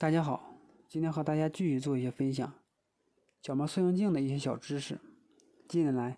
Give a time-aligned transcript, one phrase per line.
[0.00, 0.54] 大家好，
[0.88, 2.54] 今天和大家继续做一些分享
[3.42, 4.98] 角膜塑形镜的一些小知识。
[5.68, 6.16] 近年来，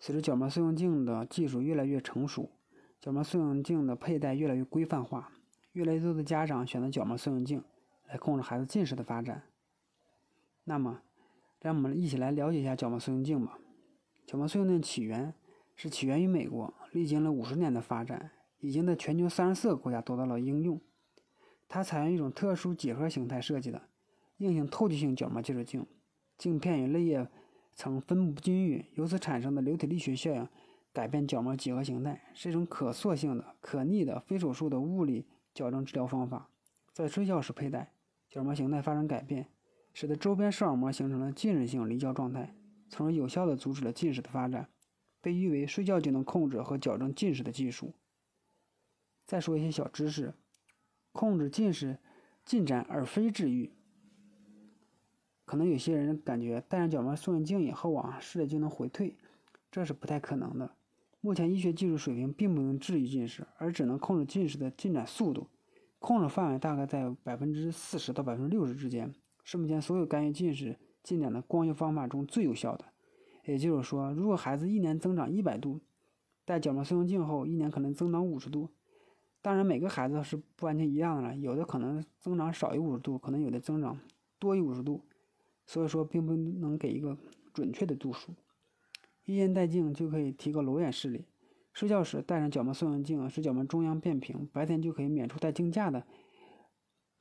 [0.00, 2.50] 随着角膜塑形镜的技术越来越成熟，
[3.00, 5.30] 角膜塑形镜的佩戴越来越规范化，
[5.74, 7.62] 越来越多的家长选择角膜塑形镜
[8.08, 9.44] 来控制孩子近视的发展。
[10.64, 11.02] 那么，
[11.60, 13.60] 让我们一起来了解一下角膜塑形镜吧。
[14.26, 15.32] 角膜塑形镜起源
[15.76, 20.80] 是起源于美国，历经了五十年的发展，已经在全球三十四个国家得到了应用。
[21.72, 23.80] 它采用一种特殊几何形态设计的
[24.38, 25.86] 硬性透气性角膜接触镜，
[26.36, 27.28] 镜片与泪液
[27.76, 30.48] 层分布不均匀，由此产生的流体力学效应
[30.92, 36.50] 改变角膜几何形态，是一种可塑性的、可逆的非手术的物理矫正治疗方法。
[36.92, 37.92] 在睡觉时佩戴，
[38.28, 39.46] 角膜形态发生改变，
[39.94, 42.52] 使得周边视网膜形成了近视性离焦状态，
[42.88, 44.68] 从而有效地阻止了近视的发展，
[45.20, 47.94] 被誉为睡觉就能控制和矫正近视的技术。
[49.24, 50.34] 再说一些小知识。
[51.20, 51.98] 控制近视
[52.46, 53.70] 进展而非治愈，
[55.44, 59.18] 可能有些人感觉戴上角膜塑形镜以后啊，视力就能回退，
[59.70, 60.74] 这是不太可能的。
[61.20, 65.48] 目前医学技术水平并不能治愈近视，而只能控制近视的进展速度，
[65.98, 72.86] 控制范围大概在百分之四十到百分之六十之间，是目前所有干预近视进展的光学方法中最有效的。
[73.44, 75.80] 也就是说，如果孩子一年增长一百度，
[76.46, 78.70] 戴角膜塑形镜后，一年可能增长五十度。
[79.42, 83.98] 当然，每个孩子是不完全一样的了，有的可能增长少于五十度，可能有的增长
[84.38, 85.02] 多于五十度，
[85.64, 87.16] 所以说并不能给一个
[87.54, 88.34] 准确的度数。
[89.24, 91.24] 一眼戴镜就可以提高裸眼视力，
[91.72, 96.04] 睡觉时戴上角膜塑形镜，使角膜中央变平，白天就可以免除戴镜架的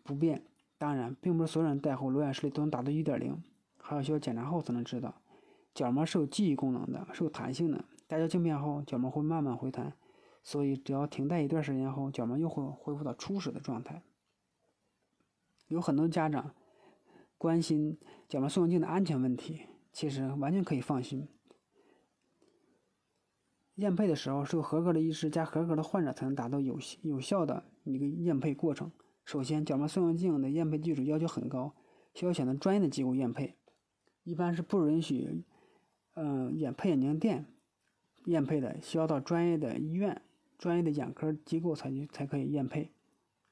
[0.03, 0.43] 不便。
[0.77, 3.41] 当然，并不是所有人戴后裸眼视力都能达到一点零，
[3.77, 5.21] 还要需要检查后才能知道。
[5.73, 9.93] 角膜是有记忆功能的，是有弹性的，戴掉镜片后，角膜会慢慢回弹。
[10.41, 14.03] 所以，只要停戴一段时间后，角膜又会恢复到初始的状态。
[15.67, 16.55] 有很多家长
[17.37, 21.27] 关心角膜塑形镜的安全问题，其实完全可以放心。
[23.75, 28.91] 验配的时候，是由合格的医师加合格的患者才能达到有有效的一个验配过程。
[29.25, 31.75] 首先，角膜塑形镜的验配技术要求很高，
[32.15, 33.55] 需要选择专业的机构验配，
[34.23, 35.45] 一般是不允许，
[36.15, 37.45] 嗯，眼配眼镜店
[38.25, 40.21] 验配的，需要到专业的医院。
[40.59, 42.91] 专业的眼科机构才才可以验配。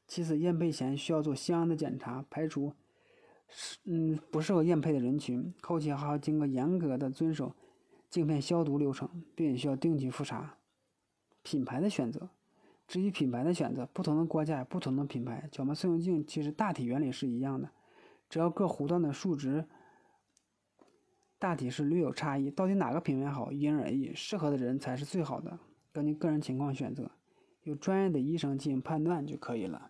[0.06, 2.74] 其次，验配前需要做相应的检查，排除
[3.86, 5.54] 嗯不适合验配的人群。
[5.62, 7.56] 后期还要经过严格的遵守
[8.10, 10.58] 镜片消毒流程，并且需要定期复查。
[11.44, 12.30] 品牌的选择，
[12.88, 17.70] 至于品牌的选择，不同的国家、不同的品牌角膜塑形镜其实大体原理是一样的，
[18.30, 19.66] 只要各弧段的数值
[21.40, 22.50] 大体是略有差异。
[22.50, 25.60] 到底哪个品牌好，因人而异，适合的人才是最好的。
[25.98, 27.10] 根据个人情况选择，
[27.64, 29.90] 由专业的医生进行判断就可以了。